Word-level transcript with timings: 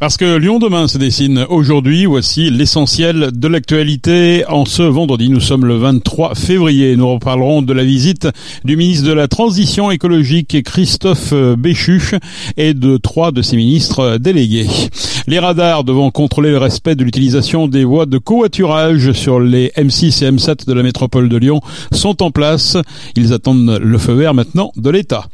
Parce 0.00 0.16
que 0.16 0.36
Lyon 0.36 0.60
demain 0.60 0.86
se 0.86 0.96
dessine 0.96 1.44
aujourd'hui, 1.48 2.06
voici 2.06 2.50
l'essentiel 2.50 3.30
de 3.32 3.48
l'actualité. 3.48 4.44
En 4.46 4.64
ce 4.64 4.84
vendredi, 4.84 5.28
nous 5.28 5.40
sommes 5.40 5.64
le 5.64 5.76
23 5.76 6.36
février. 6.36 6.94
Nous 6.94 7.14
reparlerons 7.14 7.62
de 7.62 7.72
la 7.72 7.82
visite 7.82 8.28
du 8.64 8.76
ministre 8.76 9.08
de 9.08 9.12
la 9.12 9.26
Transition 9.26 9.90
écologique 9.90 10.62
Christophe 10.62 11.34
Béchu 11.34 12.00
et 12.56 12.74
de 12.74 12.96
trois 12.96 13.32
de 13.32 13.42
ses 13.42 13.56
ministres 13.56 14.18
délégués. 14.18 14.68
Les 15.26 15.40
radars 15.40 15.82
devant 15.82 16.12
contrôler 16.12 16.50
le 16.50 16.58
respect 16.58 16.94
de 16.94 17.02
l'utilisation 17.02 17.66
des 17.66 17.84
voies 17.84 18.06
de 18.06 18.18
covoiturage 18.18 19.10
sur 19.12 19.40
les 19.40 19.72
M6 19.76 20.24
et 20.24 20.30
M7 20.30 20.64
de 20.64 20.72
la 20.72 20.84
métropole 20.84 21.28
de 21.28 21.36
Lyon 21.36 21.60
sont 21.92 22.22
en 22.22 22.30
place. 22.30 22.76
Ils 23.16 23.32
attendent 23.32 23.78
le 23.82 23.98
feu 23.98 24.14
vert 24.14 24.32
maintenant 24.32 24.70
de 24.76 24.90
l'État. 24.90 25.26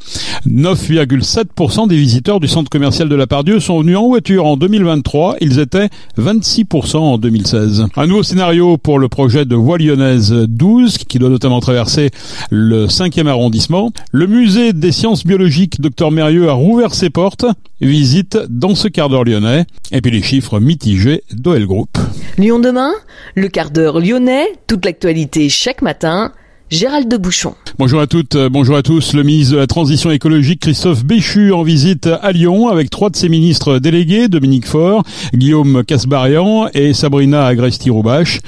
9,7% 0.49 1.87
des 1.87 1.97
visiteurs 1.97 2.41
du 2.41 2.49
centre 2.49 2.71
commercial 2.71 3.09
de 3.09 3.15
la 3.15 3.27
Pardieu 3.27 3.61
sont 3.61 3.81
venus 3.81 3.97
en 3.97 4.09
voiture 4.09 4.47
2023. 4.57 5.37
Ils 5.41 5.59
étaient 5.59 5.89
26% 6.19 6.97
en 6.97 7.19
2016. 7.19 7.87
Un 7.97 8.07
nouveau 8.07 8.23
scénario 8.23 8.77
pour 8.77 8.99
le 8.99 9.09
projet 9.09 9.45
de 9.45 9.55
voie 9.55 9.79
lyonnaise 9.79 10.33
12 10.33 10.99
qui 10.99 11.19
doit 11.19 11.29
notamment 11.29 11.61
traverser 11.61 12.11
le 12.51 12.87
5e 12.87 13.27
arrondissement. 13.27 13.93
Le 14.13 14.27
musée 14.27 14.73
des 14.73 14.93
sciences 14.93 15.25
biologiques 15.27 15.81
Dr 15.81 16.11
Mérieux 16.11 16.49
a 16.49 16.53
rouvert 16.53 16.95
ses 16.95 17.11
portes. 17.11 17.47
Visite 17.81 18.39
dans 18.49 18.75
ce 18.75 18.89
quart 18.89 19.09
d'heure 19.09 19.25
lyonnais. 19.25 19.67
Et 19.93 20.01
puis 20.01 20.11
les 20.11 20.23
chiffres 20.23 20.61
mitigés 20.61 21.23
d'OL 21.33 21.67
Group. 21.67 21.99
Lyon 22.39 22.59
demain, 22.59 22.93
le 23.35 23.49
quart 23.49 23.71
d'heure 23.71 24.01
lyonnais, 24.01 24.47
toute 24.67 24.85
l'actualité 24.85 25.49
chaque 25.49 25.83
matin. 25.83 26.33
Gérald 26.75 27.09
de 27.09 27.17
Bouchon. 27.17 27.55
Bonjour 27.79 28.01
à 28.01 28.09
toutes, 28.09 28.35
euh, 28.35 28.49
bonjour 28.49 28.75
à 28.77 28.83
tous. 28.83 29.15
Le 29.15 29.23
ministre 29.23 29.55
de 29.55 29.59
la 29.59 29.69
Transition 29.69 30.11
écologique 30.11 30.61
Christophe 30.61 31.05
Béchu 31.05 31.53
en 31.53 31.63
visite 31.63 32.09
à 32.09 32.33
Lyon 32.33 32.69
avec 32.69 32.91
trois 32.91 33.11
de 33.11 33.17
ses 33.17 33.29
ministres 33.29 33.79
délégués, 33.79 34.27
Dominique 34.27 34.67
Faure, 34.67 35.05
Guillaume 35.35 35.85
Casbarian 35.85 36.67
et 36.75 36.93
Sabrina 36.93 37.47
Agresti-Roubache. 37.47 38.41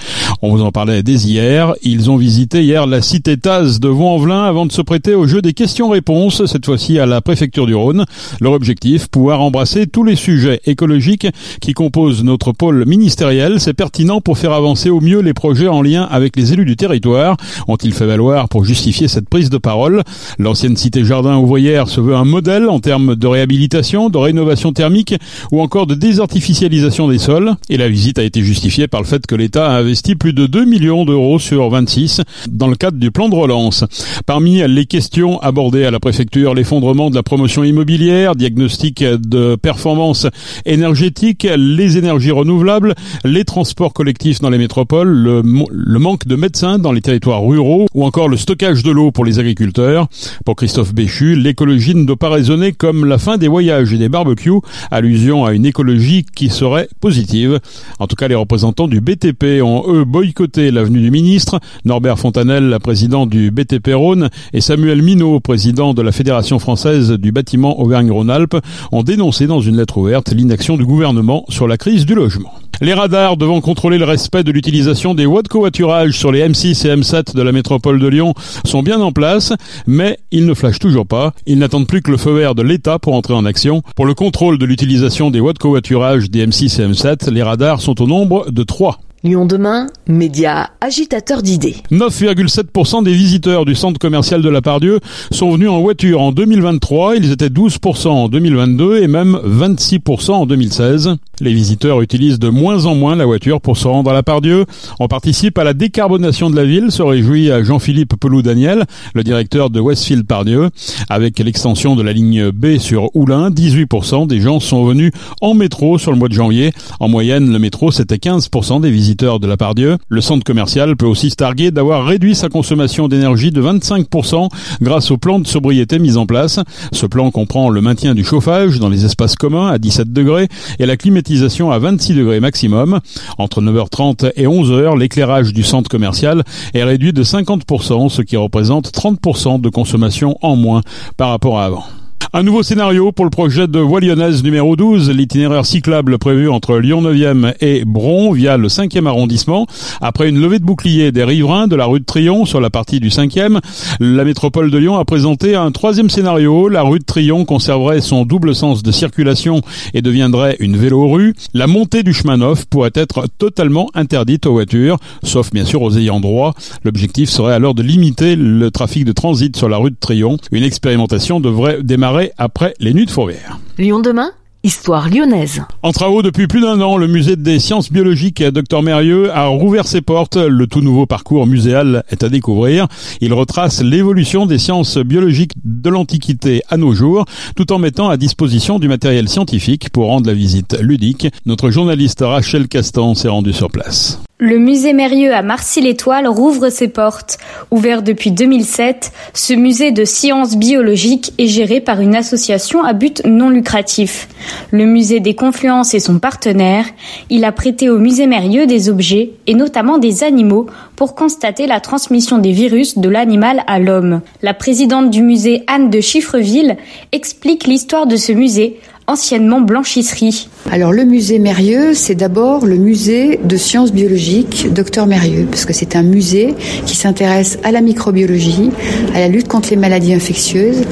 On 0.43 0.51
vous 0.51 0.63
en 0.63 0.73
parlait 0.73 1.05
dès 1.05 1.15
hier. 1.15 1.75
Ils 1.83 2.11
ont 2.11 2.17
visité 2.17 2.65
hier 2.65 2.87
la 2.87 3.01
cité 3.01 3.37
Taz 3.37 3.79
de 3.79 3.89
Vaux-en-Velin 3.89 4.45
avant 4.45 4.67
de 4.67 4.73
se 4.73 4.83
prêter 4.83 5.15
au 5.15 5.27
jeu 5.27 5.41
des 5.41 5.53
questions-réponses, 5.53 6.47
cette 6.47 6.67
fois-ci 6.67 6.99
à 6.99 7.07
la 7.07 7.21
préfecture 7.21 7.67
du 7.67 7.75
Rhône. 7.75 8.07
Leur 8.41 8.53
objectif, 8.53 9.07
pouvoir 9.09 9.41
embrasser 9.41 9.87
tous 9.87 10.03
les 10.03 10.17
sujets 10.17 10.61
écologiques 10.67 11.29
qui 11.61 11.75
composent 11.75 12.25
notre 12.25 12.53
pôle 12.53 12.87
ministériel. 12.87 13.61
C'est 13.61 13.73
pertinent 13.73 14.21
pour 14.21 14.37
faire 14.37 14.53
avancer 14.53 14.91
au 14.91 15.01
mieux 15.01 15.21
les 15.21 15.35
projets 15.35 15.69
en 15.69 15.81
lien 15.81 16.03
avec 16.03 16.37
les 16.37 16.53
élus 16.53 16.65
du 16.65 16.77
territoire. 16.77 17.37
Ont-ils 17.69 17.95
fait 17.95 18.07
pour 18.50 18.64
justifier 18.64 19.09
cette 19.09 19.28
prise 19.28 19.50
de 19.50 19.59
parole. 19.59 20.03
L'ancienne 20.39 20.77
cité 20.77 21.05
jardin 21.05 21.36
ouvrière 21.36 21.89
se 21.89 22.00
veut 22.00 22.14
un 22.14 22.25
modèle 22.25 22.69
en 22.69 22.81
termes 22.81 23.14
de 23.14 23.27
réhabilitation, 23.27 24.09
de 24.09 24.17
rénovation 24.19 24.72
thermique 24.72 25.14
ou 25.53 25.61
encore 25.61 25.86
de 25.86 25.95
désartificialisation 25.95 27.09
des 27.09 27.19
sols. 27.19 27.55
Et 27.69 27.77
la 27.77 27.89
visite 27.89 28.19
a 28.19 28.22
été 28.22 28.41
justifiée 28.42 28.89
par 28.89 29.03
le 29.03 29.06
fait 29.06 29.27
que 29.27 29.34
l'État 29.34 29.70
a 29.70 29.78
investi 29.78 30.14
plus 30.14 30.33
de 30.33 30.47
2 30.47 30.64
millions 30.64 31.05
d'euros 31.05 31.39
sur 31.39 31.69
26 31.69 32.22
dans 32.50 32.69
le 32.69 32.77
cadre 32.77 32.98
du 32.98 33.11
plan 33.11 33.28
de 33.28 33.34
relance. 33.34 33.84
Parmi 34.25 34.67
les 34.67 34.87
questions 34.87 35.39
abordées 35.41 35.84
à 35.84 35.91
la 35.91 36.00
préfecture, 36.00 36.55
l'effondrement 36.55 37.11
de 37.11 37.14
la 37.14 37.22
promotion 37.22 37.64
immobilière, 37.64 38.34
diagnostic 38.34 39.05
de 39.05 39.56
performance 39.56 40.26
énergétique, 40.65 41.47
les 41.56 41.99
énergies 41.99 42.31
renouvelables, 42.31 42.94
les 43.25 43.44
transports 43.44 43.93
collectifs 43.93 44.41
dans 44.41 44.50
les 44.50 44.59
métropoles, 44.59 45.09
le, 45.09 45.43
le 45.71 45.99
manque 45.99 46.26
de 46.26 46.37
médecins 46.37 46.78
dans 46.78 46.93
les 46.93 47.03
territoires 47.03 47.43
ruraux 47.43 47.87
ou 47.94 48.06
encore 48.06 48.28
le 48.28 48.37
stockage 48.37 48.84
de 48.84 48.93
l'eau 48.93 49.11
pour 49.11 49.25
les 49.25 49.41
agriculteurs. 49.41 50.06
Pour 50.44 50.55
Christophe 50.55 50.94
Béchu, 50.94 51.34
l'écologie 51.34 51.94
ne 51.94 52.05
doit 52.05 52.17
pas 52.17 52.31
résonner 52.31 52.72
comme 52.72 53.05
la 53.05 53.19
fin 53.19 53.37
des 53.37 53.49
voyages 53.49 53.93
et 53.93 53.99
des 53.99 54.09
barbecues, 54.09 54.61
allusion 54.93 55.44
à 55.44 55.53
une 55.53 55.67
écologie 55.67 56.25
qui 56.34 56.49
serait 56.49 56.89
positive. 57.00 57.59
En 57.99 58.06
tout 58.06 58.15
cas, 58.15 58.28
les 58.28 58.37
représentants 58.37 58.87
du 58.87 59.00
BTP 59.00 59.61
ont 59.61 59.83
eux 59.89 60.05
boycotté 60.05 60.71
l'avenue 60.71 61.00
du 61.00 61.11
ministre. 61.11 61.59
Norbert 61.84 62.19
Fontanel, 62.19 62.77
président 62.81 63.27
du 63.27 63.50
BTP 63.50 63.91
Rhône, 63.94 64.31
et 64.53 64.61
Samuel 64.61 65.03
Minot, 65.03 65.41
président 65.41 65.93
de 65.93 66.03
la 66.03 66.12
Fédération 66.12 66.61
française 66.61 67.11
du 67.12 67.33
bâtiment 67.33 67.81
Auvergne-Rhône-Alpes, 67.81 68.56
ont 68.93 69.03
dénoncé 69.03 69.49
dans 69.49 69.61
une 69.61 69.78
lettre 69.78 69.99
ouverte 69.99 70.33
l'inaction 70.33 70.77
du 70.77 70.87
gouvernement 70.87 71.44
sur 71.49 71.67
la 71.67 71.77
crise 71.77 72.06
du 72.06 72.15
logement. 72.15 72.56
Les 72.82 72.92
radars 72.92 73.38
devant 73.38 73.62
contrôler 73.62 73.97
le 73.97 74.04
respect 74.04 74.44
de 74.44 74.53
l'utilisation 74.53 75.14
des 75.14 75.25
voies 75.25 75.42
de 75.42 75.48
covoiturage 75.48 76.12
sur 76.12 76.31
les 76.31 76.47
M6 76.47 76.87
et 76.87 76.94
M7 76.94 77.34
de 77.34 77.41
la 77.41 77.50
métropole 77.50 77.98
de 77.98 78.06
Lyon 78.06 78.34
sont 78.66 78.82
bien 78.82 79.00
en 79.00 79.12
place, 79.12 79.54
mais 79.87 80.19
ils 80.31 80.44
ne 80.44 80.53
flashent 80.53 80.78
toujours 80.78 81.06
pas. 81.06 81.32
Ils 81.47 81.59
n'attendent 81.59 81.87
plus 81.87 82.03
que 82.03 82.10
le 82.10 82.19
feu 82.19 82.32
vert 82.32 82.54
de 82.54 82.62
l'État 82.62 82.98
pour 82.98 83.14
entrer 83.14 83.32
en 83.32 83.47
action. 83.47 83.82
Pour 83.94 84.04
le 84.04 84.12
contrôle 84.12 84.59
de 84.59 84.66
l'utilisation 84.66 85.31
des 85.31 85.41
voies 85.41 85.54
de 85.54 85.59
covoiturage 85.59 86.31
des 86.31 86.47
M6 86.47 86.82
et 86.82 86.87
M7, 86.87 87.31
les 87.31 87.42
radars 87.42 87.81
sont 87.81 88.03
au 88.03 88.06
nombre 88.06 88.50
de 88.50 88.62
trois. 88.62 89.00
Lyon 89.26 89.47
demain, 89.47 89.88
média 90.06 90.70
agitateur 90.81 91.43
d'idées. 91.43 91.76
9,7% 91.91 93.03
des 93.03 93.12
visiteurs 93.12 93.64
du 93.64 93.75
centre 93.75 93.98
commercial 93.98 94.41
de 94.41 94.48
la 94.48 94.62
Pardieu 94.62 95.00
sont 95.32 95.50
venus 95.50 95.70
en 95.70 95.81
voiture 95.81 96.20
en 96.20 96.31
2023. 96.31 97.16
Ils 97.16 97.32
étaient 97.32 97.48
12% 97.48 98.08
en 98.08 98.28
2022 98.28 99.03
et 99.03 99.08
même 99.08 99.37
26% 99.44 100.32
en 100.32 100.47
2016. 100.47 101.16
Les 101.41 101.53
visiteurs 101.53 102.01
utilisent 102.01 102.39
de 102.39 102.49
moins 102.49 102.87
en 102.87 102.95
moins 102.95 103.15
la 103.15 103.27
voiture 103.27 103.61
pour 103.61 103.77
se 103.77 103.87
rendre 103.87 104.11
à 104.11 104.15
la 104.15 104.23
Pardieu. 104.23 104.65
On 104.99 105.07
participe 105.07 105.59
à 105.59 105.65
la 105.65 105.75
décarbonation 105.75 106.49
de 106.49 106.57
la 106.57 106.65
ville, 106.65 106.91
se 106.91 107.03
réjouit 107.03 107.51
Jean-Philippe 107.63 108.15
Pelou-Daniel, 108.19 108.85
le 109.15 109.23
directeur 109.23 109.69
de 109.69 109.79
Westfield 109.79 110.27
Pardieu. 110.27 110.71
Avec 111.11 111.39
l'extension 111.39 111.95
de 111.95 112.03
la 112.03 112.15
ligne 112.15 112.51
B 112.51 112.79
sur 112.79 113.15
Oulin, 113.15 113.51
18% 113.51 114.27
des 114.27 114.41
gens 114.41 114.61
sont 114.61 114.87
venus 114.87 115.13
en 115.43 115.53
métro 115.53 115.99
sur 115.99 116.11
le 116.11 116.17
mois 116.17 116.29
de 116.29 116.33
janvier. 116.33 116.73
En 117.01 117.09
moyenne, 117.09 117.53
le 117.53 117.59
métro, 117.59 117.91
c'était 117.91 118.17
15% 118.17 118.81
des 118.81 118.91
visiteurs 118.91 119.39
de 119.39 119.47
la 119.47 119.59
Pardieu. 119.59 119.99
Le 120.09 120.23
centre 120.23 120.45
commercial 120.45 120.97
peut 120.97 121.05
aussi 121.05 121.29
se 121.29 121.37
targuer 121.37 121.71
d'avoir 121.71 122.07
réduit 122.07 122.35
sa 122.35 122.49
consommation 122.49 123.09
d'énergie 123.09 123.51
de 123.51 123.61
25% 123.61 124.49
grâce 124.81 125.11
au 125.11 125.19
plan 125.19 125.39
de 125.39 125.47
sobriété 125.47 125.99
mis 125.99 126.17
en 126.17 126.25
place. 126.25 126.61
Ce 126.93 127.05
plan 127.05 127.31
comprend 127.31 127.69
le 127.69 127.83
maintien 127.83 128.15
du 128.15 128.25
chauffage 128.25 128.79
dans 128.79 128.89
les 128.89 129.05
espaces 129.05 129.35
communs 129.35 129.69
à 129.69 129.77
17 129.77 130.15
degrés 130.15 130.49
et 130.79 130.87
la 130.87 130.97
climatisation 130.97 131.25
à 131.70 131.78
26 131.78 132.14
degrés 132.14 132.41
maximum. 132.41 133.00
Entre 133.38 133.60
9h30 133.60 134.32
et 134.37 134.47
11h, 134.47 134.98
l'éclairage 134.98 135.53
du 135.53 135.62
centre 135.62 135.91
commercial 135.91 136.42
est 136.75 136.84
réduit 136.84 137.12
de 137.12 137.25
50%, 137.25 138.09
ce 138.09 138.22
qui 138.22 138.37
représente 138.37 138.92
30% 138.92 139.60
de 139.60 139.69
consommation 139.69 140.37
en 140.42 140.56
moins 140.56 140.82
par 141.16 141.31
rapport 141.31 141.59
à 141.59 141.64
avant. 141.64 141.84
Un 142.32 142.42
nouveau 142.42 142.62
scénario 142.64 143.12
pour 143.12 143.25
le 143.25 143.31
projet 143.31 143.69
de 143.69 143.78
voie 143.78 144.00
lyonnaise 144.00 144.42
numéro 144.42 144.75
12, 144.75 145.10
l'itinéraire 145.10 145.64
cyclable 145.64 146.19
prévu 146.19 146.48
entre 146.48 146.76
Lyon 146.78 147.00
9e 147.00 147.54
et 147.60 147.84
Bron 147.84 148.32
via 148.32 148.56
le 148.56 148.66
5e 148.66 149.06
arrondissement. 149.06 149.66
Après 150.00 150.28
une 150.28 150.41
levée 150.41 150.59
de 150.59 150.64
bouclier 150.64 151.12
des 151.12 151.22
riverains 151.22 151.69
de 151.69 151.76
la 151.76 151.87
rue 151.87 152.00
de 152.00 152.04
Trion 152.04 152.44
sur 152.44 152.60
la 152.60 152.69
partie 152.69 152.98
du 152.98 153.10
5e, 153.10 153.60
la 154.00 154.25
métropole 154.25 154.70
de 154.70 154.78
Lyon 154.78 154.97
a 154.97 155.04
présenté 155.04 155.54
un 155.54 155.70
troisième 155.70 156.10
scénario. 156.10 156.69
La 156.69 156.82
rue 156.82 156.98
de 156.98 157.04
Trion 157.04 157.44
conserverait 157.44 158.00
son 158.00 158.25
double 158.25 158.56
sens 158.56 158.82
de 158.82 158.91
circulation 158.91 159.60
et 159.94 160.03
deviendrait 160.03 160.56
une 160.58 160.76
vélo-rue. 160.76 161.34
La 161.54 161.69
montée 161.69 162.03
du 162.03 162.12
chemin 162.12 162.38
neuf 162.38 162.64
pourrait 162.66 162.91
être 162.94 163.26
totalement 163.38 163.88
interdite 163.94 164.47
aux 164.47 164.53
voitures, 164.53 164.98
sauf 165.22 165.53
bien 165.53 165.64
sûr 165.64 165.81
aux 165.82 165.97
ayants 165.97 166.20
droit. 166.20 166.54
L'objectif 166.82 167.31
serait 167.31 167.54
alors 167.54 167.75
de 167.75 167.82
limiter 167.82 168.34
le 168.37 168.70
trafic 168.70 169.05
de 169.05 169.12
transit 169.12 169.56
sur 169.56 169.69
la 169.69 169.76
rue 169.76 169.90
de 169.90 169.96
Trion. 169.99 170.38
Une 170.50 170.64
expérimentation 170.64 171.40
devrait 171.40 171.82
démarrer 171.82 172.16
après 172.39 172.75
les 172.81 172.95
nuits 172.95 173.07
de. 173.07 173.37
Lyon 173.79 174.01
demain 174.01 174.31
Histoire 174.63 175.09
lyonnaise. 175.09 175.63
En 175.85 175.93
travaux 175.93 176.23
depuis 176.23 176.49
plus 176.49 176.61
d'un 176.61 176.81
an, 176.81 176.97
le 176.97 177.07
musée 177.07 177.37
des 177.37 177.61
sciences 177.61 177.93
biologiques 177.93 178.43
Dr 178.43 178.83
Mérieux 178.83 179.31
a 179.33 179.47
rouvert 179.47 179.87
ses 179.87 180.01
portes. 180.01 180.37
Le 180.37 180.67
tout 180.67 180.81
nouveau 180.81 181.07
parcours 181.07 181.47
muséal 181.47 182.03
est 182.11 182.25
à 182.25 182.29
découvrir. 182.29 182.89
Il 183.21 183.33
retrace 183.33 183.81
l'évolution 183.81 184.45
des 184.45 184.59
sciences 184.59 184.99
biologiques 184.99 185.53
de 185.65 185.89
l'Antiquité 185.89 186.63
à 186.69 186.79
nos 186.79 186.95
jours, 186.95 187.27
tout 187.55 187.73
en 187.73 187.79
mettant 187.79 188.09
à 188.09 188.17
disposition 188.17 188.81
du 188.81 188.89
matériel 188.89 189.29
scientifique 189.29 189.91
pour 189.91 190.07
rendre 190.07 190.27
la 190.27 190.35
visite 190.35 190.77
ludique. 190.81 191.29
Notre 191.45 191.71
journaliste 191.71 192.25
Rachel 192.27 192.67
Castan 192.67 193.15
s'est 193.15 193.29
rendue 193.29 193.53
sur 193.53 193.71
place. 193.71 194.21
Le 194.38 194.59
musée 194.59 194.93
Mérieux 194.93 195.35
à 195.35 195.41
Marcy-l'Étoile 195.41 196.29
rouvre 196.29 196.69
ses 196.69 196.88
portes. 196.88 197.38
Ouvert 197.71 198.03
depuis 198.03 198.31
2007, 198.31 199.11
ce 199.33 199.55
musée 199.55 199.93
de 199.93 200.05
sciences 200.05 200.59
biologiques 200.59 201.33
est 201.38 201.47
géré 201.47 201.81
par 201.81 202.03
une 202.03 202.15
association 202.15 202.85
à 202.85 202.93
but 202.93 203.23
non 203.25 203.49
lucratif. 203.49 204.29
Le 204.73 204.85
musée 204.85 205.21
des 205.21 205.35
Confluences 205.35 205.94
est 205.94 206.00
son 206.00 206.19
partenaire. 206.19 206.85
Il 207.31 207.47
a 207.47 207.53
prêté 207.53 207.88
au 207.88 207.99
musée 207.99 208.27
Mérieux 208.27 208.67
des 208.67 208.91
objets, 208.91 209.31
et 209.47 209.55
notamment 209.55 209.97
des 209.97 210.23
animaux, 210.23 210.67
pour 210.97 211.15
constater 211.15 211.67
la 211.67 211.81
transmission 211.81 212.37
des 212.37 212.53
virus 212.53 212.99
de 212.99 213.09
l'animal 213.09 213.65
à 213.67 213.79
l'homme. 213.79 214.21
La 214.43 214.53
présidente 214.53 215.09
du 215.09 215.23
musée 215.23 215.65
Anne 215.67 215.89
de 215.89 216.03
Chiffreville 216.03 216.77
explique 217.11 217.67
l'histoire 217.67 218.06
de 218.06 218.17
ce 218.17 218.32
musée, 218.32 218.81
anciennement 219.06 219.62
blanchisserie. 219.62 220.50
Alors 220.73 220.93
le 220.93 221.05
musée 221.05 221.39
Mérieux, 221.39 221.95
c'est 221.95 222.15
d'abord 222.15 222.67
le 222.67 222.77
musée 222.77 223.39
de 223.43 223.57
sciences 223.57 223.93
biologiques 223.93 224.73
Docteur 224.73 225.07
Mérieux, 225.07 225.47
parce 225.51 225.65
que 225.65 225.73
c'est 225.73 225.97
un 225.97 226.03
musée 226.03 226.55
qui 226.85 226.97
s'intéresse 226.97 227.59
à 227.63 227.71
la 227.71 227.81
microbiologie, 227.81 228.71
à 229.15 229.21
la 229.21 229.29
lutte 229.29 229.49
contre 229.49 229.71
les 229.71 229.77
maladies 229.77 230.13
infectieuses, 230.13 230.83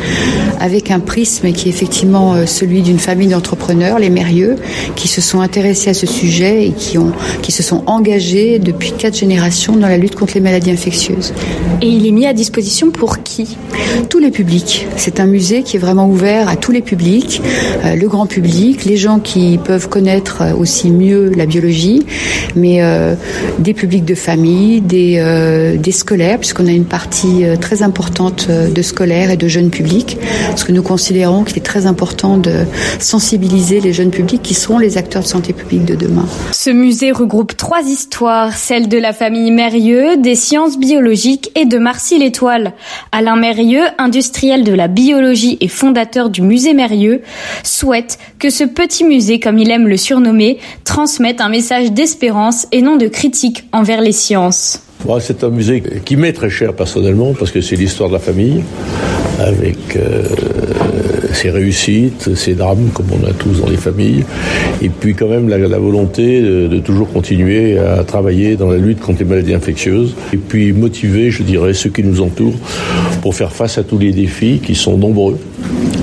avec 0.60 0.90
un 0.90 1.00
prisme 1.00 1.52
qui 1.52 1.68
est 1.68 1.70
effectivement 1.70 2.34
euh, 2.34 2.46
celui 2.46 2.82
d'une 2.82 2.98
famille 2.98 3.28
d'entrepreneurs, 3.28 3.98
les 3.98 4.10
Mérieux, 4.10 4.56
qui 4.94 5.08
se 5.08 5.20
sont 5.20 5.40
intéressés 5.40 5.90
à 5.90 5.94
ce 5.94 6.06
sujet 6.06 6.66
et 6.66 6.70
qui, 6.72 6.96
ont, 6.96 7.12
qui 7.42 7.52
se 7.52 7.62
sont 7.62 7.82
engagés 7.86 8.58
depuis 8.58 8.92
quatre 8.92 9.16
générations 9.18 9.76
dans 9.76 9.88
la 9.88 9.98
lutte 9.98 10.14
contre 10.14 10.34
les 10.34 10.40
maladies 10.40 10.70
infectieuses. 10.70 11.34
Et 11.82 11.88
il 11.88 12.06
est 12.06 12.12
mis 12.12 12.26
à 12.26 12.32
disposition 12.32 12.90
pour 12.90 13.22
qui? 13.22 13.56
Tous 14.08 14.18
les 14.18 14.30
publics. 14.30 14.86
C'est 14.96 15.20
un 15.20 15.26
musée 15.26 15.62
qui 15.62 15.76
est 15.76 15.80
vraiment 15.80 16.08
ouvert 16.08 16.48
à 16.48 16.56
tous 16.56 16.72
les 16.72 16.82
publics, 16.82 17.42
euh, 17.84 17.96
le 17.96 18.08
grand 18.08 18.26
public, 18.26 18.84
les 18.84 18.96
gens 18.96 19.18
qui 19.18 19.58
peuvent 19.64 19.88
connaître 19.88 20.42
euh, 20.42 20.54
aussi 20.54 20.90
mieux 20.90 21.32
la 21.36 21.46
biologie, 21.46 22.04
mais 22.54 22.82
euh, 22.82 23.14
des 23.58 23.74
publics 23.74 24.04
de 24.04 24.14
famille, 24.14 24.80
des, 24.80 25.16
euh, 25.18 25.76
des 25.76 25.90
scolaires, 25.90 26.38
puisqu'on 26.38 26.66
a 26.66 26.72
une 26.72 26.84
partie 26.84 27.44
très 27.60 27.82
importante 27.82 28.48
de 28.48 28.82
scolaires 28.82 29.30
et 29.30 29.36
de 29.36 29.48
jeunes 29.48 29.70
publics, 29.70 30.18
parce 30.48 30.64
que 30.64 30.72
nous 30.72 30.82
considérons 30.82 31.44
qu'il 31.44 31.56
est 31.58 31.62
très 31.62 31.86
important 31.86 32.36
de 32.36 32.64
sensibiliser 32.98 33.80
les 33.80 33.92
jeunes 33.92 34.10
publics 34.10 34.42
qui 34.42 34.54
seront 34.54 34.78
les 34.78 34.98
acteurs 34.98 35.22
de 35.22 35.28
santé 35.28 35.52
publique 35.52 35.84
de 35.84 35.94
demain. 35.94 36.26
Ce 36.52 36.70
musée 36.70 37.10
regroupe 37.10 37.56
trois 37.56 37.82
histoires, 37.82 38.56
celle 38.56 38.88
de 38.88 38.98
la 38.98 39.12
famille 39.12 39.50
Mérieux, 39.50 40.16
des 40.16 40.34
sciences 40.34 40.78
biologiques 40.78 41.50
et 41.56 41.64
de 41.64 41.78
Marcy 41.78 42.18
l'Étoile. 42.18 42.74
Alain 43.12 43.36
Mérieux, 43.36 43.84
industriel 43.98 44.64
de 44.64 44.72
la 44.72 44.88
biologie 44.88 45.56
et 45.60 45.68
fondateur 45.68 46.30
du 46.30 46.42
musée 46.42 46.74
Mérieux, 46.74 47.22
souhaite 47.62 48.18
que 48.38 48.50
ce 48.50 48.64
petit 48.64 49.04
musée, 49.04 49.40
comme 49.40 49.53
il 49.58 49.70
aime 49.70 49.88
le 49.88 49.96
surnommer, 49.96 50.58
transmette 50.84 51.40
un 51.40 51.48
message 51.48 51.92
d'espérance 51.92 52.66
et 52.72 52.82
non 52.82 52.96
de 52.96 53.08
critique 53.08 53.64
envers 53.72 54.00
les 54.00 54.12
sciences. 54.12 54.80
C'est 55.20 55.44
un 55.44 55.50
musée 55.50 55.82
qui 56.04 56.16
m'est 56.16 56.32
très 56.32 56.48
cher 56.48 56.72
personnellement 56.72 57.34
parce 57.38 57.50
que 57.50 57.60
c'est 57.60 57.76
l'histoire 57.76 58.08
de 58.08 58.14
la 58.14 58.20
famille 58.20 58.62
avec 59.38 59.96
euh, 59.96 60.22
ses 61.32 61.50
réussites, 61.50 62.34
ses 62.34 62.54
drames 62.54 62.88
comme 62.94 63.06
on 63.12 63.26
a 63.26 63.32
tous 63.32 63.60
dans 63.60 63.68
les 63.68 63.76
familles 63.76 64.24
et 64.80 64.88
puis 64.88 65.14
quand 65.14 65.28
même 65.28 65.48
la, 65.48 65.78
volonté 65.78 66.40
de, 66.40 66.78
toujours 66.78 67.12
continuer 67.12 67.78
à 67.78 68.02
travailler 68.04 68.56
dans 68.56 68.70
la 68.70 68.78
lutte 68.78 69.00
contre 69.00 69.18
les 69.20 69.24
maladies 69.26 69.54
infectieuses 69.54 70.14
et 70.32 70.38
puis 70.38 70.72
motiver, 70.72 71.30
je 71.30 71.42
dirais, 71.42 71.74
ceux 71.74 71.90
qui 71.90 72.02
nous 72.02 72.22
entourent 72.22 72.56
pour 73.20 73.34
faire 73.34 73.52
face 73.52 73.76
à 73.76 73.84
tous 73.84 73.98
les 73.98 74.12
défis 74.12 74.60
qui 74.64 74.74
sont 74.74 74.96
nombreux 74.96 75.38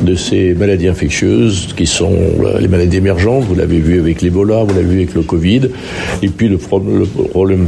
de 0.02 0.16
ces 0.16 0.54
maladies 0.54 0.88
infectieuses 0.88 1.74
qui 1.76 1.86
sont 1.86 2.14
les 2.60 2.68
maladies 2.68 2.98
émergentes, 2.98 3.44
vous 3.46 3.56
l'avez 3.56 3.80
vu 3.80 4.00
avec 4.00 4.22
l'Ebola, 4.22 4.64
vous 4.64 4.74
l'avez 4.76 4.88
vu 4.88 4.98
avec 4.98 5.14
le 5.14 5.22
Covid, 5.22 5.62
et 6.22 6.28
puis 6.28 6.48
le, 6.48 6.56
le 6.56 7.06
problème 7.06 7.68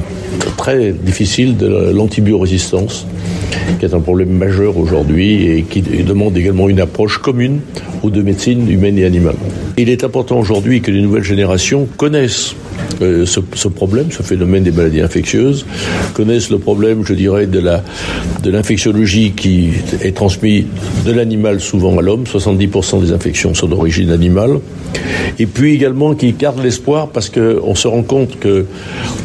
très 0.57 0.91
difficile 0.91 1.57
de 1.57 1.91
l'antibiorésistance, 1.93 3.07
qui 3.79 3.85
est 3.85 3.93
un 3.93 3.99
problème 3.99 4.29
majeur 4.29 4.77
aujourd'hui 4.77 5.47
et 5.47 5.63
qui 5.63 5.81
demande 5.81 6.37
également 6.37 6.69
une 6.69 6.79
approche 6.79 7.17
commune 7.17 7.59
aux 8.01 8.09
deux 8.09 8.23
médecines 8.23 8.69
humaines 8.69 8.97
et 8.97 9.05
animales. 9.05 9.35
Il 9.77 9.89
est 9.89 10.03
important 10.03 10.39
aujourd'hui 10.39 10.81
que 10.81 10.91
les 10.91 11.01
nouvelles 11.01 11.23
générations 11.23 11.87
connaissent 11.97 12.55
euh, 13.01 13.25
ce, 13.25 13.67
problème, 13.67 14.11
ce 14.11 14.21
phénomène 14.21 14.63
des 14.63 14.71
maladies 14.71 15.01
infectieuses, 15.01 15.65
connaissent 16.13 16.51
le 16.51 16.59
problème, 16.59 17.03
je 17.03 17.13
dirais, 17.13 17.47
de 17.47 18.49
l'infectiologie 18.49 19.31
qui 19.31 19.71
est 20.01 20.15
transmise 20.15 20.65
de 21.05 21.11
l'animal 21.11 21.59
souvent 21.59 21.97
à 21.97 22.01
l'homme. 22.01 22.23
70% 22.23 23.01
des 23.01 23.11
infections 23.11 23.55
sont 23.55 23.67
d'origine 23.67 24.11
animale. 24.11 24.59
Et 25.39 25.47
puis 25.47 25.73
également 25.73 26.13
qui 26.13 26.33
gardent 26.33 26.63
l'espoir 26.63 27.09
parce 27.09 27.29
qu'on 27.29 27.73
se 27.73 27.87
rend 27.87 28.03
compte 28.03 28.39
que 28.39 28.65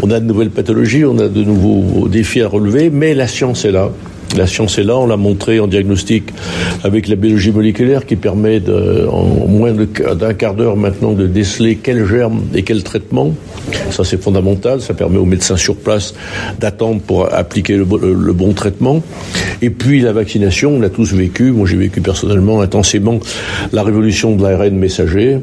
on 0.03 0.11
a 0.11 0.19
de 0.19 0.25
nouvelles 0.25 0.51
pathologies, 0.51 1.05
on 1.05 1.19
a 1.19 1.29
de 1.29 1.43
nouveaux 1.43 2.09
défis 2.09 2.41
à 2.41 2.49
relever, 2.49 2.89
mais 2.89 3.15
la 3.15 3.29
science 3.29 3.67
est 3.67 3.73
là. 3.73 3.91
La 4.37 4.47
science 4.47 4.79
est 4.79 4.83
là, 4.83 4.97
on 4.97 5.07
l'a 5.07 5.17
montré 5.17 5.59
en 5.59 5.67
diagnostic 5.67 6.25
avec 6.85 7.09
la 7.09 7.17
biologie 7.17 7.51
moléculaire 7.51 8.05
qui 8.05 8.17
permet 8.17 8.61
en 9.11 9.49
moins 9.49 9.73
d'un 9.73 10.35
quart 10.35 10.55
d'heure 10.55 10.77
maintenant 10.77 11.13
de 11.13 11.27
déceler 11.27 11.77
quel 11.77 12.07
germe 12.07 12.43
et 12.55 12.63
quel 12.63 12.83
traitement. 12.83 13.35
Ça 13.91 14.05
c'est 14.05 14.23
fondamental, 14.23 14.81
ça 14.81 14.95
permet 14.95 15.19
aux 15.19 15.25
médecins 15.25 15.57
sur 15.57 15.77
place 15.77 16.15
d'attendre 16.61 17.01
pour 17.01 17.33
appliquer 17.33 17.77
le, 17.77 17.85
bon 17.85 18.53
traitement. 18.53 19.03
Et 19.63 19.71
puis 19.71 20.01
la 20.01 20.13
vaccination, 20.13 20.77
on 20.77 20.81
l'a 20.81 20.91
tous 20.91 21.13
vécu, 21.15 21.51
moi 21.51 21.67
j'ai 21.67 21.77
vécu 21.77 22.01
personnellement 22.01 22.61
intensément 22.61 23.21
la 23.73 23.83
révolution 23.83 24.37
de 24.37 24.43
l'ARN 24.43 24.77
messager. 24.77 25.39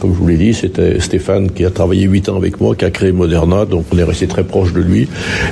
Comme 0.00 0.12
je 0.12 0.18
vous 0.18 0.26
l'ai 0.26 0.36
dit, 0.36 0.54
c'était 0.54 1.00
Stéphane 1.00 1.50
qui 1.50 1.64
a 1.64 1.70
travaillé 1.70 2.02
8 2.02 2.28
ans 2.28 2.36
avec 2.36 2.60
moi, 2.60 2.74
qui 2.74 2.84
a 2.84 2.90
créé 2.90 3.12
Moderna, 3.12 3.64
donc 3.64 3.86
on 3.92 3.98
est 3.98 4.04
resté 4.04 4.26
très 4.26 4.44
proche 4.44 4.72
de 4.72 4.80
lui, 4.80 5.08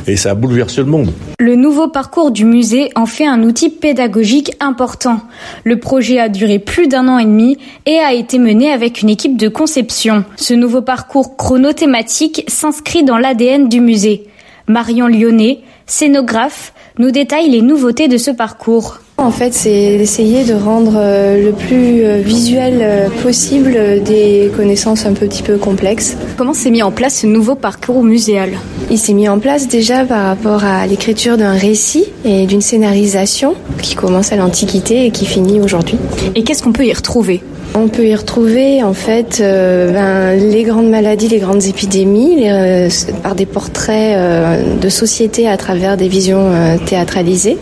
et 0.07 0.17
ça 0.17 0.31
a 0.31 0.35
bouleversé 0.35 0.83
le 0.83 0.87
monde. 0.87 1.13
Le 1.39 1.57
nouveau 1.57 1.89
parcours 1.89 2.31
du 2.31 2.45
musée 2.45 2.91
en 2.95 3.07
fait 3.07 3.27
un 3.27 3.43
outil 3.43 3.71
pédagogique 3.71 4.53
important. 4.61 5.21
Le 5.65 5.79
projet 5.79 6.19
a 6.19 6.29
duré 6.29 6.59
plus 6.59 6.89
d'un 6.89 7.09
an 7.09 7.19
et 7.19 7.25
demi 7.25 7.59
et 7.87 7.99
a 7.99 8.13
été 8.13 8.39
mené 8.39 8.71
avec 8.71 9.03
une 9.03 9.11
équipe 9.11 9.37
de 9.37 9.49
conception. 9.49 10.25
Ce 10.37 10.55
nouveau 10.55 10.83
parcours 10.83 11.37
chronothématique 11.37 12.45
s'inscrit 12.49 13.05
dans 13.05 13.19
l'ADN 13.19 13.69
du 13.69 13.81
musée. 13.81 14.27
Marion 14.73 15.07
Lyonnais, 15.07 15.61
scénographe, 15.87 16.73
nous 16.99 17.11
détaille 17.11 17.51
les 17.51 17.61
nouveautés 17.61 18.09
de 18.09 18.17
ce 18.17 18.31
parcours. 18.31 19.01
En 19.19 19.31
fait, 19.31 19.53
c'est 19.53 19.99
d'essayer 19.99 20.45
de 20.45 20.55
rendre 20.55 20.95
le 20.95 21.53
plus 21.53 22.23
visuel 22.23 23.11
possible 23.23 24.03
des 24.03 24.51
connaissances 24.57 25.05
un 25.05 25.13
petit 25.13 25.43
peu 25.43 25.59
complexes. 25.59 26.17
Comment 26.39 26.55
s'est 26.55 26.71
mis 26.71 26.83
en 26.83 26.91
place 26.91 27.21
ce 27.21 27.27
nouveau 27.27 27.55
parcours 27.55 28.03
muséal? 28.03 28.53
Il 28.91 28.99
s'est 28.99 29.13
mis 29.13 29.29
en 29.29 29.39
place 29.39 29.69
déjà 29.69 30.07
par 30.07 30.25
rapport 30.25 30.65
à 30.65 30.87
l'écriture 30.87 31.37
d'un 31.37 31.53
récit 31.53 32.07
et 32.25 32.47
d'une 32.47 32.63
scénarisation 32.63 33.55
qui 33.83 33.95
commence 33.95 34.33
à 34.33 34.37
l'Antiquité 34.37 35.05
et 35.05 35.11
qui 35.11 35.27
finit 35.27 35.61
aujourd'hui. 35.61 35.99
Et 36.35 36.45
qu'est-ce 36.45 36.63
qu'on 36.63 36.73
peut 36.73 36.87
y 36.87 36.93
retrouver? 36.95 37.43
On 37.75 37.89
peut 37.89 38.07
y 38.07 38.15
retrouver 38.15 38.83
en 38.83 38.93
fait 38.93 39.41
euh, 39.41 39.93
ben, 39.93 40.39
les 40.39 40.63
grandes 40.63 40.89
maladies, 40.89 41.29
les 41.29 41.39
grandes 41.39 41.65
épidémies, 41.65 42.51
euh, 42.51 42.89
par 43.23 43.35
des 43.35 43.47
portraits 43.47 44.17
euh, 44.17 44.77
de 44.77 44.89
société 44.89 45.49
à 45.49 45.57
travers 45.57 45.97
des 45.97 46.09
visions 46.09 46.51
théâtralisées. 46.87 47.57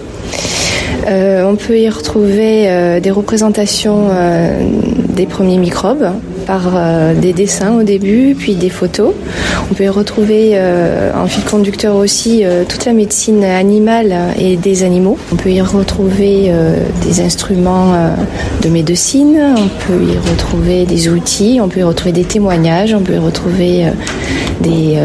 On 1.06 1.56
peut 1.56 1.78
y 1.78 1.88
retrouver 1.88 3.00
des 3.00 3.10
représentations 3.10 4.10
des 5.08 5.26
premiers 5.26 5.56
microbes 5.56 6.12
par 6.46 6.62
des 7.14 7.32
dessins 7.32 7.76
au 7.78 7.82
début, 7.82 8.34
puis 8.38 8.54
des 8.54 8.70
photos. 8.70 9.12
On 9.70 9.74
peut 9.74 9.84
y 9.84 9.88
retrouver 9.88 10.58
en 11.14 11.26
fil 11.26 11.44
conducteur 11.44 11.96
aussi 11.96 12.44
toute 12.68 12.84
la 12.84 12.92
médecine 12.92 13.44
animale 13.44 14.14
et 14.38 14.56
des 14.56 14.82
animaux. 14.82 15.18
On 15.32 15.36
peut 15.36 15.50
y 15.50 15.60
retrouver 15.60 16.52
des 17.04 17.20
instruments 17.20 17.94
de 18.62 18.68
médecine, 18.68 19.38
on 19.56 19.68
peut 19.86 20.02
y 20.02 20.30
retrouver 20.30 20.86
des 20.86 21.08
outils, 21.08 21.60
on 21.62 21.68
peut 21.68 21.80
y 21.80 21.84
retrouver 21.84 22.12
des 22.12 22.24
témoignages, 22.24 22.94
on 22.94 23.02
peut 23.02 23.14
y 23.14 23.18
retrouver 23.18 23.86
des 24.60 24.98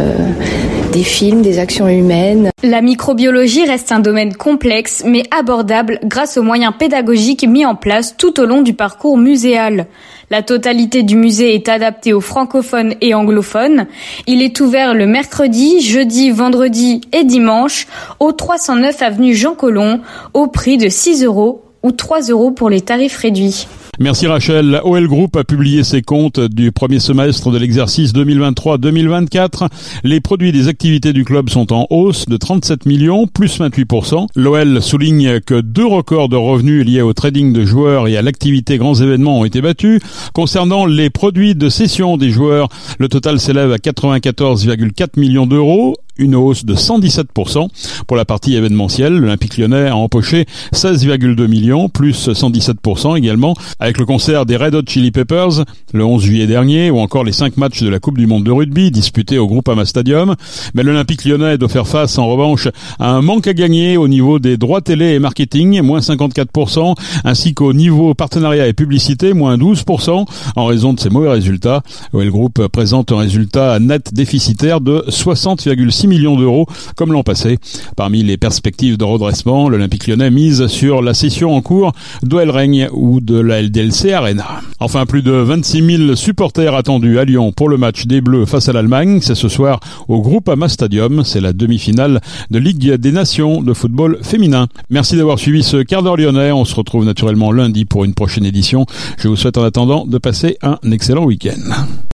des 0.96 1.04
films, 1.04 1.42
des 1.42 1.60
actions 1.60 1.90
humaines. 1.90 2.52
La 2.64 2.82
microbiologie 2.82 3.66
reste 3.66 3.92
un 3.92 4.00
domaine 4.00 4.34
complexe 4.34 5.04
mais 5.06 5.24
abordable 5.38 6.00
grâce 6.06 6.38
aux 6.38 6.42
moyens 6.42 6.74
pédagogiques 6.80 7.46
mis 7.46 7.66
en 7.66 7.76
place 7.76 8.16
tout 8.18 8.40
au 8.40 8.46
long 8.46 8.62
du 8.62 8.74
parcours 8.74 9.18
muséal. 9.18 9.88
La 10.32 10.42
totalité 10.42 11.04
du 11.04 11.16
musée 11.16 11.54
est 11.54 11.70
adaptée 11.70 12.14
aux 12.14 12.22
francophones 12.22 12.96
et 13.02 13.14
anglophones. 13.14 13.86
Il 14.26 14.42
est 14.42 14.60
ouvert 14.60 14.94
le 14.96 15.06
mercredi, 15.06 15.82
jeudi, 15.82 16.32
vendredi 16.32 17.02
et 17.12 17.24
dimanche 17.24 17.88
au 18.20 18.32
309 18.32 19.02
avenue 19.02 19.36
Jean 19.36 19.54
Colomb 19.54 20.02
au 20.34 20.48
prix 20.48 20.78
de 20.78 20.90
6 20.90 21.24
euros 21.24 21.64
ou 21.84 21.92
3 21.92 22.22
euros 22.30 22.50
pour 22.50 22.72
les 22.72 22.82
tarifs 22.82 23.18
réduits. 23.18 23.68
Merci 24.00 24.28
Rachel. 24.28 24.82
OL 24.84 25.08
Group 25.08 25.38
a 25.38 25.46
publié 25.46 25.86
ses 25.86 26.02
comptes 26.02 26.42
du 26.42 26.74
premier 26.74 27.00
semestre 27.00 27.50
de 27.50 27.58
l'exercice 27.58 28.14
2023-2024. 28.14 29.70
Les 30.04 30.20
produits 30.20 30.52
des 30.52 30.68
activités 30.68 31.14
du 31.14 31.24
club 31.24 31.50
sont 31.50 31.72
en 31.72 31.88
hausse 31.90 32.26
de 32.26 32.36
37 32.36 32.86
millions, 32.86 33.26
plus 33.26 33.58
28%. 33.58 34.28
L'OL 34.36 34.82
souligne 34.82 35.40
que 35.40 35.62
deux 35.62 35.86
records 35.86 36.28
de 36.28 36.36
revenus 36.36 36.86
liés 36.86 37.02
au 37.02 37.14
trading 37.14 37.54
de 37.54 37.64
joueurs 37.64 38.10
et 38.10 38.18
à 38.18 38.22
l'activité 38.22 38.78
grands 38.78 38.96
événements 38.96 39.40
ont 39.40 39.46
été 39.46 39.62
battus. 39.62 40.02
Concernant 40.34 40.86
les 40.86 41.10
produits 41.10 41.56
de 41.56 41.70
cession 41.70 42.18
des 42.18 42.32
joueurs, 42.32 42.68
le 43.00 43.08
total 43.08 43.40
s'élève 43.40 43.72
à 43.72 43.78
94,4 43.78 45.18
millions 45.18 45.48
d'euros 45.48 45.96
une 46.18 46.36
hausse 46.36 46.66
de 46.66 46.76
117%. 46.76 47.68
Pour 48.08 48.18
la 48.18 48.26
partie 48.26 48.56
événementielle, 48.56 49.18
l'Olympique 49.18 49.58
lyonnais 49.58 49.88
a 49.88 49.96
empoché 49.96 50.46
16,2 50.74 51.48
millions, 51.48 51.90
plus 51.90 52.30
117% 52.30 53.18
également, 53.18 53.56
avec 53.80 53.98
le 53.98 54.06
concert 54.06 54.46
des 54.46 54.58
Red 54.58 54.76
Hot 54.76 54.84
Chili 54.88 55.12
Peppers 55.12 55.64
le 55.94 56.06
11 56.06 56.24
juillet 56.24 56.48
dernier, 56.48 56.92
ou 56.92 57.00
encore 57.00 57.24
les 57.24 57.32
5 57.32 57.58
matchs 57.58 57.82
de 57.82 57.90
la 57.90 58.00
Coupe 58.00 58.18
du 58.18 58.28
Monde 58.28 58.44
de 58.44 58.52
rugby 58.52 58.92
disputés 58.92 59.38
au 59.38 59.48
Groupama 59.48 59.86
Stadium. 59.86 60.36
Mais 60.74 60.84
l'Olympique 60.84 61.26
lyonnais 61.26 61.58
doit 61.58 61.70
faire 61.70 61.88
face 61.88 62.18
en 62.18 62.28
revanche 62.28 62.68
à 63.00 63.12
un 63.12 63.22
manque 63.22 63.48
à 63.48 63.54
gagner 63.54 63.98
au 63.98 64.08
niveau 64.08 64.40
des 64.40 64.58
droits 64.58 64.82
télé 64.82 65.14
et 65.14 65.20
marketing, 65.20 65.82
moins 65.82 66.00
54%, 66.00 66.96
ainsi 67.24 67.54
qu'au 67.54 67.74
niveau 67.74 68.14
partenariat 68.14 68.68
et 68.68 68.74
publicité, 68.74 69.34
moins 69.34 69.58
12%, 69.58 70.26
en 70.56 70.66
raison 70.66 70.94
de 70.94 71.00
ses 71.00 71.10
mauvais 71.10 71.30
résultats. 71.30 71.82
le 72.14 72.30
groupe 72.30 72.68
présente 72.68 73.12
un 73.12 73.18
résultat 73.18 73.80
net 73.80 74.14
déficitaire 74.14 74.82
de 74.82 75.06
60,6 75.10 76.05
millions 76.08 76.38
d'euros, 76.38 76.68
comme 76.96 77.12
l'an 77.12 77.24
passé. 77.24 77.58
Parmi 77.96 78.24
les 78.24 78.38
perspectives 78.38 78.98
de 78.98 79.04
redressement, 79.04 79.70
l'Olympique 79.70 80.08
lyonnais 80.08 80.32
mise 80.32 80.68
sur 80.68 81.02
la 81.02 81.14
session 81.14 81.56
en 81.56 81.62
cours 81.62 81.94
d'OL 82.24 82.50
Règne 82.50 82.90
ou 82.92 83.22
de 83.22 83.40
la 83.40 83.62
LDLC 83.62 84.12
Arena. 84.12 84.62
Enfin, 84.80 85.06
plus 85.06 85.22
de 85.22 85.32
26 85.32 85.98
000 85.98 86.16
supporters 86.16 86.74
attendus 86.76 87.20
à 87.20 87.26
Lyon 87.26 87.52
pour 87.52 87.70
le 87.70 87.78
match 87.78 88.06
des 88.06 88.22
Bleus 88.22 88.46
face 88.46 88.70
à 88.70 88.74
l'Allemagne. 88.74 89.20
C'est 89.22 89.36
ce 89.36 89.50
soir 89.50 89.80
au 90.08 90.22
Groupama 90.22 90.70
Stadium. 90.70 91.24
C'est 91.24 91.42
la 91.42 91.54
demi-finale 91.54 92.22
de 92.52 92.60
Ligue 92.60 92.94
des 92.94 93.12
Nations 93.12 93.62
de 93.62 93.74
football 93.74 94.20
féminin. 94.22 94.68
Merci 94.90 95.18
d'avoir 95.18 95.40
suivi 95.40 95.64
ce 95.64 95.78
quart 95.78 96.04
d'heure 96.04 96.18
lyonnais. 96.18 96.52
On 96.52 96.66
se 96.66 96.76
retrouve 96.76 97.06
naturellement 97.06 97.52
lundi 97.52 97.86
pour 97.86 98.06
une 98.06 98.14
prochaine 98.14 98.46
édition. 98.46 98.86
Je 99.18 99.28
vous 99.28 99.36
souhaite 99.36 99.58
en 99.58 99.64
attendant 99.64 100.06
de 100.06 100.18
passer 100.18 100.58
un 100.62 100.78
excellent 100.92 101.26
week-end. 101.26 101.96